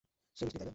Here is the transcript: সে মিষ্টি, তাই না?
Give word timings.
সে 0.37 0.41
মিষ্টি, 0.45 0.57
তাই 0.57 0.59
না? 0.59 0.69